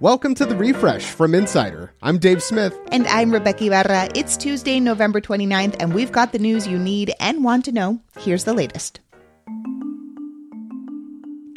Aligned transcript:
Welcome 0.00 0.36
to 0.36 0.46
the 0.46 0.54
refresh 0.54 1.06
from 1.06 1.34
Insider. 1.34 1.92
I'm 2.02 2.18
Dave 2.18 2.40
Smith. 2.40 2.78
And 2.92 3.04
I'm 3.08 3.32
Rebeca 3.32 3.66
Ibarra. 3.66 4.08
It's 4.14 4.36
Tuesday, 4.36 4.78
November 4.78 5.20
29th, 5.20 5.74
and 5.80 5.92
we've 5.92 6.12
got 6.12 6.30
the 6.30 6.38
news 6.38 6.68
you 6.68 6.78
need 6.78 7.12
and 7.18 7.42
want 7.42 7.64
to 7.64 7.72
know. 7.72 8.00
Here's 8.16 8.44
the 8.44 8.54
latest. 8.54 9.00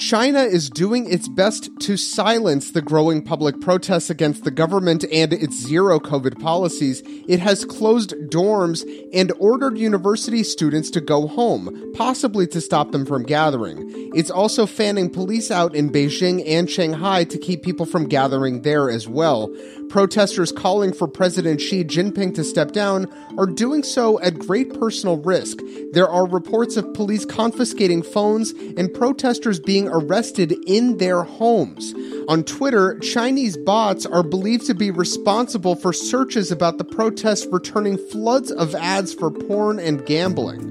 China 0.00 0.40
is 0.40 0.70
doing 0.70 1.12
its 1.12 1.28
best 1.28 1.68
to 1.78 1.94
silence 1.94 2.70
the 2.70 2.80
growing 2.80 3.20
public 3.20 3.60
protests 3.60 4.08
against 4.08 4.44
the 4.44 4.50
government 4.50 5.04
and 5.12 5.30
its 5.34 5.54
zero 5.54 6.00
COVID 6.00 6.40
policies. 6.40 7.02
It 7.28 7.38
has 7.38 7.66
closed 7.66 8.14
dorms 8.30 8.82
and 9.12 9.30
ordered 9.38 9.76
university 9.76 10.42
students 10.42 10.88
to 10.92 11.02
go 11.02 11.28
home, 11.28 11.92
possibly 11.94 12.46
to 12.46 12.62
stop 12.62 12.92
them 12.92 13.04
from 13.04 13.24
gathering. 13.24 13.90
It's 14.14 14.30
also 14.30 14.64
fanning 14.64 15.10
police 15.10 15.50
out 15.50 15.74
in 15.74 15.92
Beijing 15.92 16.42
and 16.46 16.70
Shanghai 16.70 17.24
to 17.24 17.36
keep 17.36 17.62
people 17.62 17.84
from 17.84 18.08
gathering 18.08 18.62
there 18.62 18.88
as 18.88 19.06
well. 19.06 19.54
Protesters 19.90 20.52
calling 20.52 20.92
for 20.92 21.08
President 21.08 21.60
Xi 21.60 21.82
Jinping 21.82 22.32
to 22.36 22.44
step 22.44 22.70
down 22.70 23.12
are 23.36 23.44
doing 23.44 23.82
so 23.82 24.20
at 24.20 24.38
great 24.38 24.72
personal 24.78 25.16
risk. 25.16 25.58
There 25.90 26.08
are 26.08 26.28
reports 26.28 26.76
of 26.76 26.94
police 26.94 27.24
confiscating 27.24 28.04
phones 28.04 28.52
and 28.76 28.94
protesters 28.94 29.58
being 29.58 29.88
arrested 29.88 30.54
in 30.68 30.98
their 30.98 31.24
homes. 31.24 31.92
On 32.28 32.44
Twitter, 32.44 33.00
Chinese 33.00 33.56
bots 33.56 34.06
are 34.06 34.22
believed 34.22 34.64
to 34.66 34.74
be 34.74 34.92
responsible 34.92 35.74
for 35.74 35.92
searches 35.92 36.52
about 36.52 36.78
the 36.78 36.84
protests 36.84 37.46
returning 37.46 37.98
floods 37.98 38.52
of 38.52 38.76
ads 38.76 39.12
for 39.12 39.32
porn 39.32 39.80
and 39.80 40.06
gambling. 40.06 40.70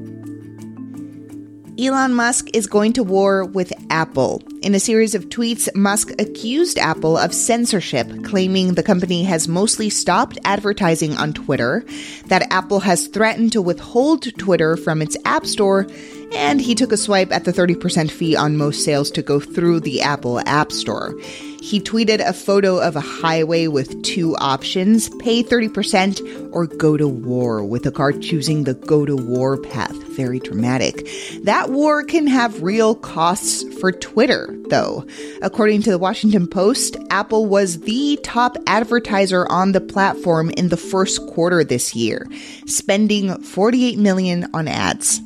Elon 1.77 2.13
Musk 2.13 2.47
is 2.53 2.67
going 2.67 2.93
to 2.93 3.03
war 3.03 3.45
with 3.45 3.71
Apple. 3.89 4.41
In 4.61 4.75
a 4.75 4.79
series 4.79 5.15
of 5.15 5.29
tweets, 5.29 5.73
Musk 5.73 6.11
accused 6.19 6.77
Apple 6.77 7.17
of 7.17 7.33
censorship, 7.33 8.11
claiming 8.25 8.73
the 8.73 8.83
company 8.83 9.23
has 9.23 9.47
mostly 9.47 9.89
stopped 9.89 10.38
advertising 10.43 11.13
on 11.13 11.31
Twitter, 11.31 11.85
that 12.25 12.51
Apple 12.51 12.81
has 12.81 13.07
threatened 13.07 13.53
to 13.53 13.61
withhold 13.61 14.23
Twitter 14.38 14.75
from 14.75 15.01
its 15.01 15.16
App 15.23 15.45
Store, 15.45 15.88
and 16.33 16.59
he 16.59 16.75
took 16.75 16.91
a 16.91 16.97
swipe 16.97 17.31
at 17.31 17.45
the 17.45 17.53
30% 17.53 18.11
fee 18.11 18.35
on 18.35 18.57
most 18.57 18.83
sales 18.83 19.09
to 19.11 19.21
go 19.21 19.39
through 19.39 19.79
the 19.79 20.01
Apple 20.01 20.41
App 20.41 20.73
Store. 20.73 21.16
He 21.61 21.81
tweeted 21.81 22.19
a 22.19 22.33
photo 22.33 22.79
of 22.79 22.95
a 22.95 23.01
highway 23.01 23.67
with 23.67 24.01
two 24.03 24.35
options 24.38 25.09
pay 25.19 25.44
30% 25.44 26.49
or 26.53 26.67
go 26.67 26.97
to 26.97 27.07
war, 27.07 27.63
with 27.63 27.83
the 27.83 27.91
car 27.91 28.13
choosing 28.13 28.63
the 28.63 28.73
go 28.73 29.05
to 29.05 29.16
war 29.16 29.57
path. 29.57 29.95
Very 30.16 30.39
dramatic. 30.39 31.07
That 31.44 31.69
war 31.69 32.03
can 32.03 32.27
have 32.27 32.61
real 32.61 32.95
costs 32.95 33.63
for 33.79 33.91
Twitter, 33.91 34.48
though. 34.69 35.05
According 35.42 35.81
to 35.83 35.92
the 35.92 35.97
Washington 35.97 36.47
Post, 36.47 36.97
Apple 37.09 37.45
was 37.45 37.81
the 37.81 38.19
top 38.23 38.58
advertiser 38.67 39.50
on 39.50 39.72
the 39.72 39.81
platform 39.81 40.50
in 40.52 40.69
the 40.69 40.78
first 40.78 41.25
quarter 41.28 41.64
this 41.64 41.95
year, 41.95 42.28
spending 42.66 43.41
48 43.41 43.97
million 43.97 44.47
on 44.53 44.67
ads. 44.67 45.22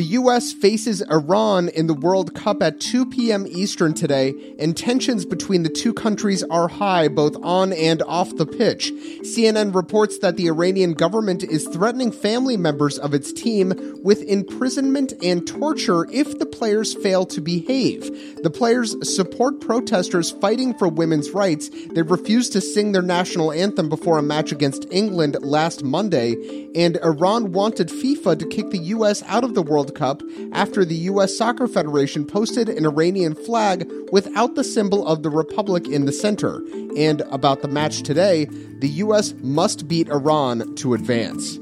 The 0.00 0.16
U.S. 0.16 0.54
faces 0.54 1.02
Iran 1.02 1.68
in 1.68 1.86
the 1.86 1.92
World 1.92 2.34
Cup 2.34 2.62
at 2.62 2.80
2 2.80 3.04
p.m. 3.04 3.46
Eastern 3.46 3.92
today, 3.92 4.32
and 4.58 4.74
tensions 4.74 5.26
between 5.26 5.62
the 5.62 5.68
two 5.68 5.92
countries 5.92 6.42
are 6.44 6.68
high 6.68 7.08
both 7.08 7.36
on 7.42 7.74
and 7.74 8.00
off 8.04 8.34
the 8.36 8.46
pitch. 8.46 8.94
CNN 9.24 9.74
reports 9.74 10.20
that 10.20 10.38
the 10.38 10.48
Iranian 10.48 10.94
government 10.94 11.42
is 11.42 11.68
threatening 11.68 12.12
family 12.12 12.56
members 12.56 12.98
of 12.98 13.12
its 13.12 13.30
team 13.30 13.74
with 14.02 14.22
imprisonment 14.22 15.12
and 15.22 15.46
torture 15.46 16.10
if 16.10 16.38
the 16.38 16.46
players 16.46 16.94
fail 16.94 17.26
to 17.26 17.42
behave. 17.42 18.42
The 18.42 18.48
players 18.48 18.96
support 19.14 19.60
protesters 19.60 20.30
fighting 20.30 20.72
for 20.78 20.88
women's 20.88 21.32
rights. 21.32 21.68
They 21.92 22.00
refused 22.00 22.54
to 22.54 22.62
sing 22.62 22.92
their 22.92 23.02
national 23.02 23.52
anthem 23.52 23.90
before 23.90 24.16
a 24.16 24.22
match 24.22 24.50
against 24.50 24.86
England 24.90 25.36
last 25.42 25.84
Monday, 25.84 26.70
and 26.74 26.96
Iran 27.04 27.52
wanted 27.52 27.88
FIFA 27.88 28.38
to 28.38 28.46
kick 28.46 28.70
the 28.70 28.78
U.S. 28.78 29.22
out 29.24 29.44
of 29.44 29.52
the 29.52 29.60
World 29.60 29.89
World 29.90 30.20
Cup 30.20 30.22
after 30.52 30.84
the 30.84 30.94
U.S. 30.94 31.36
Soccer 31.36 31.66
Federation 31.66 32.24
posted 32.24 32.68
an 32.68 32.86
Iranian 32.86 33.34
flag 33.34 33.90
without 34.12 34.54
the 34.54 34.64
symbol 34.64 35.06
of 35.06 35.22
the 35.22 35.30
Republic 35.30 35.88
in 35.88 36.04
the 36.06 36.12
center. 36.12 36.62
And 36.96 37.22
about 37.32 37.62
the 37.62 37.68
match 37.68 38.02
today, 38.02 38.46
the 38.78 38.88
U.S. 39.04 39.34
must 39.42 39.88
beat 39.88 40.08
Iran 40.08 40.74
to 40.76 40.94
advance. 40.94 41.58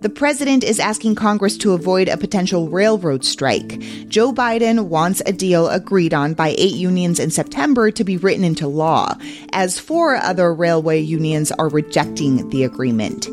The 0.00 0.08
president 0.08 0.64
is 0.64 0.80
asking 0.80 1.16
Congress 1.16 1.58
to 1.58 1.74
avoid 1.74 2.08
a 2.08 2.16
potential 2.16 2.70
railroad 2.70 3.22
strike. 3.22 3.78
Joe 4.08 4.32
Biden 4.32 4.86
wants 4.86 5.20
a 5.26 5.32
deal 5.32 5.68
agreed 5.68 6.14
on 6.14 6.32
by 6.32 6.54
eight 6.56 6.74
unions 6.74 7.20
in 7.20 7.30
September 7.30 7.90
to 7.90 8.02
be 8.02 8.16
written 8.16 8.44
into 8.44 8.66
law, 8.66 9.14
as 9.52 9.78
four 9.78 10.16
other 10.16 10.54
railway 10.54 11.00
unions 11.00 11.52
are 11.52 11.68
rejecting 11.68 12.48
the 12.48 12.64
agreement. 12.64 13.28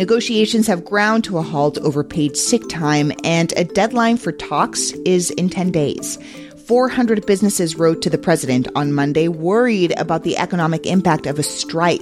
Negotiations 0.00 0.66
have 0.66 0.82
ground 0.82 1.24
to 1.24 1.36
a 1.36 1.42
halt 1.42 1.76
over 1.76 2.02
paid 2.02 2.34
sick 2.34 2.66
time, 2.70 3.12
and 3.22 3.52
a 3.58 3.64
deadline 3.64 4.16
for 4.16 4.32
talks 4.32 4.92
is 5.04 5.30
in 5.32 5.50
10 5.50 5.72
days. 5.72 6.18
400 6.56 7.26
businesses 7.26 7.76
wrote 7.76 8.00
to 8.00 8.08
the 8.08 8.16
president 8.16 8.66
on 8.74 8.94
Monday 8.94 9.28
worried 9.28 9.92
about 9.98 10.22
the 10.22 10.38
economic 10.38 10.86
impact 10.86 11.26
of 11.26 11.38
a 11.38 11.42
strike. 11.42 11.98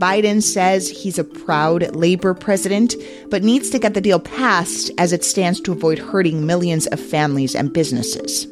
Biden 0.00 0.42
says 0.42 0.88
he's 0.88 1.16
a 1.16 1.22
proud 1.22 1.94
labor 1.94 2.34
president, 2.34 2.96
but 3.30 3.44
needs 3.44 3.70
to 3.70 3.78
get 3.78 3.94
the 3.94 4.00
deal 4.00 4.18
passed 4.18 4.90
as 4.98 5.12
it 5.12 5.22
stands 5.22 5.60
to 5.60 5.70
avoid 5.70 6.00
hurting 6.00 6.44
millions 6.44 6.88
of 6.88 6.98
families 6.98 7.54
and 7.54 7.72
businesses. 7.72 8.48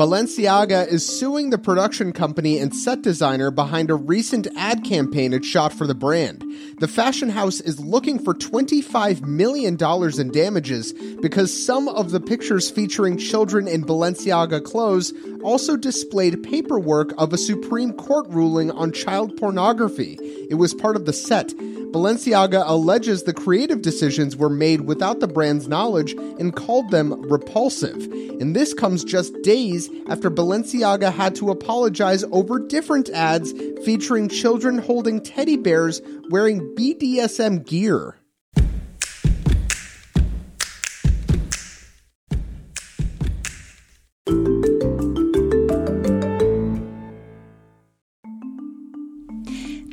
Balenciaga 0.00 0.88
is 0.88 1.06
suing 1.06 1.50
the 1.50 1.58
production 1.58 2.10
company 2.10 2.58
and 2.58 2.74
set 2.74 3.02
designer 3.02 3.50
behind 3.50 3.90
a 3.90 3.94
recent 3.94 4.48
ad 4.56 4.82
campaign 4.82 5.34
it 5.34 5.44
shot 5.44 5.74
for 5.74 5.86
the 5.86 5.94
brand. 5.94 6.42
The 6.78 6.88
fashion 6.88 7.28
house 7.28 7.60
is 7.60 7.78
looking 7.78 8.18
for 8.18 8.32
$25 8.32 9.20
million 9.26 9.76
in 9.78 10.32
damages 10.32 10.94
because 11.20 11.66
some 11.66 11.86
of 11.86 12.12
the 12.12 12.20
pictures 12.20 12.70
featuring 12.70 13.18
children 13.18 13.68
in 13.68 13.84
Balenciaga 13.84 14.64
clothes 14.64 15.12
also 15.42 15.76
displayed 15.76 16.42
paperwork 16.42 17.12
of 17.18 17.34
a 17.34 17.38
Supreme 17.38 17.92
Court 17.92 18.26
ruling 18.30 18.70
on 18.70 18.92
child 18.92 19.36
pornography. 19.36 20.16
It 20.48 20.54
was 20.54 20.72
part 20.72 20.96
of 20.96 21.04
the 21.04 21.12
set. 21.12 21.52
Balenciaga 21.92 22.62
alleges 22.66 23.24
the 23.24 23.34
creative 23.34 23.82
decisions 23.82 24.36
were 24.36 24.48
made 24.48 24.82
without 24.82 25.18
the 25.18 25.26
brand's 25.26 25.66
knowledge 25.66 26.12
and 26.12 26.54
called 26.54 26.90
them 26.92 27.20
repulsive. 27.22 28.04
And 28.40 28.54
this 28.54 28.72
comes 28.72 29.02
just 29.02 29.34
days 29.42 29.90
after 30.08 30.30
Balenciaga 30.30 31.12
had 31.12 31.34
to 31.36 31.50
apologize 31.50 32.22
over 32.30 32.60
different 32.60 33.10
ads 33.10 33.52
featuring 33.84 34.28
children 34.28 34.78
holding 34.78 35.20
teddy 35.20 35.56
bears 35.56 36.00
wearing 36.30 36.60
BDSM 36.76 37.66
gear. 37.66 38.19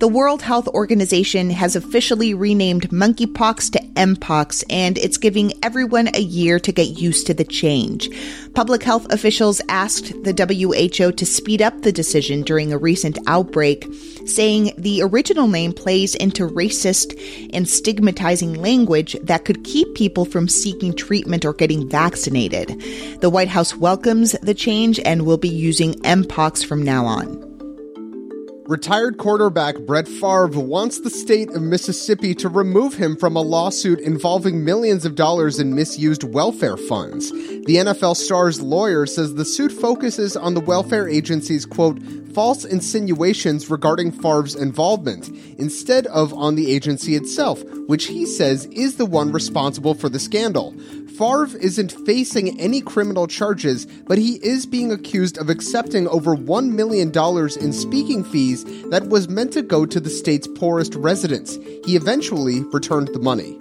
The 0.07 0.13
World 0.13 0.41
Health 0.41 0.69
Organization 0.69 1.49
has 1.49 1.75
officially 1.75 2.33
renamed 2.33 2.91
monkeypox 2.91 3.71
to 3.71 3.79
mpox, 3.95 4.63
and 4.69 4.97
it's 4.97 5.17
giving 5.17 5.51
everyone 5.61 6.07
a 6.13 6.21
year 6.21 6.61
to 6.61 6.71
get 6.71 6.97
used 6.97 7.27
to 7.27 7.33
the 7.33 7.43
change. 7.43 8.09
Public 8.53 8.83
health 8.83 9.11
officials 9.11 9.59
asked 9.67 10.13
the 10.23 10.31
WHO 10.31 11.11
to 11.11 11.25
speed 11.25 11.61
up 11.61 11.81
the 11.81 11.91
decision 11.91 12.41
during 12.43 12.71
a 12.71 12.77
recent 12.77 13.19
outbreak, 13.27 13.85
saying 14.25 14.71
the 14.77 15.01
original 15.01 15.49
name 15.49 15.73
plays 15.73 16.15
into 16.15 16.47
racist 16.47 17.11
and 17.51 17.67
stigmatizing 17.67 18.53
language 18.53 19.17
that 19.23 19.43
could 19.43 19.65
keep 19.65 19.93
people 19.93 20.23
from 20.23 20.47
seeking 20.47 20.93
treatment 20.93 21.43
or 21.43 21.51
getting 21.51 21.89
vaccinated. 21.89 22.69
The 23.19 23.29
White 23.29 23.49
House 23.49 23.75
welcomes 23.75 24.31
the 24.41 24.53
change 24.53 25.01
and 25.01 25.25
will 25.25 25.37
be 25.37 25.49
using 25.49 25.95
mpox 25.95 26.65
from 26.65 26.81
now 26.81 27.05
on. 27.05 27.46
Retired 28.67 29.17
quarterback 29.17 29.77
Brett 29.77 30.09
Favre 30.09 30.47
wants 30.47 30.99
the 30.99 31.09
state 31.09 31.49
of 31.51 31.61
Mississippi 31.61 32.35
to 32.35 32.49
remove 32.49 32.95
him 32.95 33.15
from 33.15 33.37
a 33.37 33.41
lawsuit 33.41 33.97
involving 34.01 34.65
millions 34.65 35.05
of 35.05 35.15
dollars 35.15 35.57
in 35.57 35.73
misused 35.73 36.25
welfare 36.25 36.75
funds. 36.75 37.31
The 37.31 37.77
NFL 37.77 38.17
star's 38.17 38.59
lawyer 38.59 39.05
says 39.05 39.35
the 39.35 39.45
suit 39.45 39.71
focuses 39.71 40.35
on 40.35 40.53
the 40.53 40.59
welfare 40.59 41.07
agency's 41.07 41.65
quote, 41.65 41.97
false 42.37 42.65
insinuations 42.65 43.67
regarding 43.67 44.11
Favre's 44.11 44.53
involvement, 44.53 45.27
instead 45.57 46.05
of 46.05 46.31
on 46.35 46.53
the 46.53 46.71
agency 46.71 47.15
itself, 47.15 47.63
which 47.87 48.05
he 48.05 48.27
says 48.27 48.65
is 48.65 48.97
the 48.97 49.07
one 49.07 49.31
responsible 49.31 49.95
for 49.95 50.07
the 50.07 50.19
scandal. 50.19 50.71
Favre 51.17 51.57
isn't 51.57 51.93
facing 52.05 52.59
any 52.59 52.79
criminal 52.79 53.25
charges, 53.25 53.87
but 54.05 54.19
he 54.19 54.35
is 54.45 54.67
being 54.67 54.91
accused 54.91 55.39
of 55.39 55.49
accepting 55.49 56.07
over 56.09 56.35
$1 56.35 56.73
million 56.73 57.11
in 57.59 57.73
speaking 57.73 58.23
fees 58.23 58.63
that 58.91 59.07
was 59.09 59.27
meant 59.27 59.51
to 59.53 59.63
go 59.63 59.87
to 59.87 59.99
the 59.99 60.11
state's 60.11 60.45
poorest 60.45 60.93
residents. 60.93 61.55
He 61.85 61.95
eventually 61.95 62.61
returned 62.65 63.07
the 63.13 63.19
money. 63.19 63.57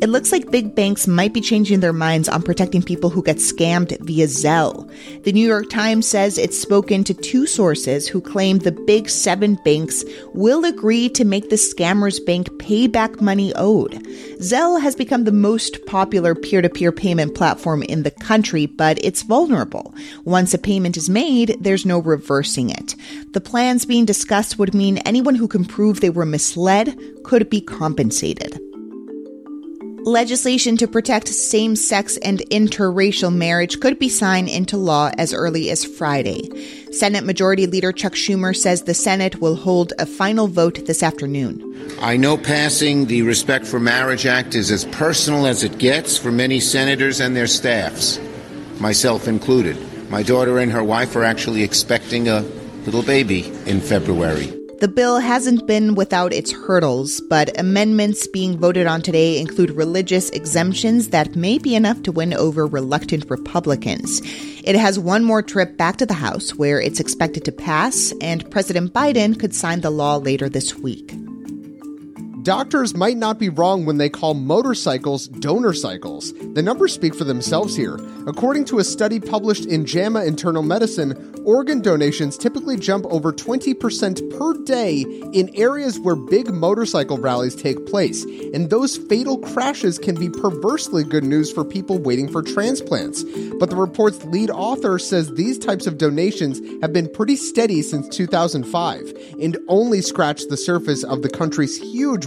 It 0.00 0.08
looks 0.08 0.30
like 0.30 0.50
big 0.50 0.74
banks 0.74 1.08
might 1.08 1.32
be 1.32 1.40
changing 1.40 1.80
their 1.80 1.92
minds 1.92 2.28
on 2.28 2.42
protecting 2.42 2.82
people 2.82 3.10
who 3.10 3.22
get 3.22 3.38
scammed 3.38 3.98
via 4.00 4.26
Zelle. 4.26 4.88
The 5.24 5.32
New 5.32 5.46
York 5.46 5.70
Times 5.70 6.06
says 6.06 6.38
it's 6.38 6.58
spoken 6.58 7.02
to 7.04 7.14
two 7.14 7.46
sources 7.46 8.06
who 8.06 8.20
claim 8.20 8.58
the 8.58 8.72
big 8.72 9.08
seven 9.08 9.56
banks 9.64 10.04
will 10.34 10.64
agree 10.64 11.08
to 11.10 11.24
make 11.24 11.50
the 11.50 11.56
scammer's 11.56 12.20
bank 12.20 12.58
pay 12.58 12.86
back 12.86 13.20
money 13.20 13.52
owed. 13.56 13.94
Zelle 14.40 14.80
has 14.80 14.94
become 14.94 15.24
the 15.24 15.32
most 15.32 15.84
popular 15.86 16.34
peer 16.34 16.62
to 16.62 16.68
peer 16.68 16.92
payment 16.92 17.34
platform 17.34 17.82
in 17.82 18.04
the 18.04 18.12
country, 18.12 18.66
but 18.66 19.04
it's 19.04 19.22
vulnerable. 19.22 19.94
Once 20.24 20.54
a 20.54 20.58
payment 20.58 20.96
is 20.96 21.10
made, 21.10 21.56
there's 21.60 21.84
no 21.84 21.98
reversing 21.98 22.70
it. 22.70 22.94
The 23.32 23.40
plans 23.40 23.84
being 23.84 24.04
discussed 24.04 24.58
would 24.58 24.74
mean 24.74 24.98
anyone 24.98 25.34
who 25.34 25.48
can 25.48 25.64
prove 25.64 26.00
they 26.00 26.10
were 26.10 26.24
misled 26.24 26.96
could 27.24 27.50
be 27.50 27.60
compensated. 27.60 28.60
Legislation 30.08 30.78
to 30.78 30.88
protect 30.88 31.28
same 31.28 31.76
sex 31.76 32.16
and 32.16 32.38
interracial 32.50 33.30
marriage 33.30 33.78
could 33.78 33.98
be 33.98 34.08
signed 34.08 34.48
into 34.48 34.78
law 34.78 35.10
as 35.18 35.34
early 35.34 35.68
as 35.68 35.84
Friday. 35.84 36.48
Senate 36.90 37.24
Majority 37.24 37.66
Leader 37.66 37.92
Chuck 37.92 38.14
Schumer 38.14 38.56
says 38.56 38.84
the 38.84 38.94
Senate 38.94 39.42
will 39.42 39.54
hold 39.54 39.92
a 39.98 40.06
final 40.06 40.48
vote 40.48 40.86
this 40.86 41.02
afternoon. 41.02 41.62
I 42.00 42.16
know 42.16 42.38
passing 42.38 43.04
the 43.04 43.20
Respect 43.20 43.66
for 43.66 43.78
Marriage 43.78 44.24
Act 44.24 44.54
is 44.54 44.70
as 44.70 44.86
personal 44.86 45.46
as 45.46 45.62
it 45.62 45.76
gets 45.76 46.16
for 46.16 46.32
many 46.32 46.58
senators 46.58 47.20
and 47.20 47.36
their 47.36 47.46
staffs, 47.46 48.18
myself 48.80 49.28
included. 49.28 49.76
My 50.08 50.22
daughter 50.22 50.58
and 50.58 50.72
her 50.72 50.82
wife 50.82 51.16
are 51.16 51.24
actually 51.24 51.62
expecting 51.62 52.28
a 52.28 52.40
little 52.86 53.02
baby 53.02 53.52
in 53.66 53.82
February. 53.82 54.57
The 54.80 54.86
bill 54.86 55.18
hasn't 55.18 55.66
been 55.66 55.96
without 55.96 56.32
its 56.32 56.52
hurdles, 56.52 57.20
but 57.22 57.58
amendments 57.58 58.28
being 58.28 58.56
voted 58.56 58.86
on 58.86 59.02
today 59.02 59.40
include 59.40 59.72
religious 59.72 60.30
exemptions 60.30 61.08
that 61.08 61.34
may 61.34 61.58
be 61.58 61.74
enough 61.74 62.00
to 62.04 62.12
win 62.12 62.32
over 62.32 62.64
reluctant 62.64 63.28
Republicans. 63.28 64.20
It 64.62 64.76
has 64.76 64.96
one 64.96 65.24
more 65.24 65.42
trip 65.42 65.76
back 65.76 65.96
to 65.96 66.06
the 66.06 66.14
House 66.14 66.54
where 66.54 66.80
it's 66.80 67.00
expected 67.00 67.44
to 67.46 67.50
pass, 67.50 68.14
and 68.20 68.48
President 68.52 68.92
Biden 68.92 69.36
could 69.36 69.52
sign 69.52 69.80
the 69.80 69.90
law 69.90 70.14
later 70.14 70.48
this 70.48 70.76
week. 70.76 71.12
Doctors 72.48 72.94
might 72.94 73.18
not 73.18 73.38
be 73.38 73.50
wrong 73.50 73.84
when 73.84 73.98
they 73.98 74.08
call 74.08 74.32
motorcycles 74.32 75.28
donor 75.28 75.74
cycles. 75.74 76.32
The 76.54 76.62
numbers 76.62 76.94
speak 76.94 77.14
for 77.14 77.24
themselves 77.24 77.76
here. 77.76 77.98
According 78.26 78.64
to 78.66 78.78
a 78.78 78.84
study 78.84 79.20
published 79.20 79.66
in 79.66 79.84
JAMA 79.84 80.24
Internal 80.24 80.62
Medicine, 80.62 81.42
organ 81.44 81.82
donations 81.82 82.38
typically 82.38 82.78
jump 82.78 83.04
over 83.10 83.32
20% 83.32 84.38
per 84.38 84.64
day 84.64 85.02
in 85.32 85.54
areas 85.56 86.00
where 86.00 86.16
big 86.16 86.50
motorcycle 86.52 87.18
rallies 87.18 87.54
take 87.54 87.86
place. 87.86 88.24
And 88.54 88.70
those 88.70 88.96
fatal 88.96 89.36
crashes 89.38 89.98
can 89.98 90.14
be 90.14 90.30
perversely 90.30 91.04
good 91.04 91.24
news 91.24 91.52
for 91.52 91.64
people 91.64 91.98
waiting 91.98 92.32
for 92.32 92.42
transplants. 92.42 93.24
But 93.58 93.70
the 93.70 93.76
report's 93.76 94.24
lead 94.24 94.50
author 94.50 94.98
says 94.98 95.34
these 95.34 95.58
types 95.58 95.86
of 95.86 95.98
donations 95.98 96.60
have 96.80 96.92
been 96.92 97.10
pretty 97.10 97.36
steady 97.36 97.82
since 97.82 98.08
2005 98.08 99.12
and 99.40 99.58
only 99.68 100.00
scratch 100.00 100.44
the 100.48 100.56
surface 100.56 101.04
of 101.04 101.22
the 101.22 101.30
country's 101.30 101.78
huge 101.78 102.26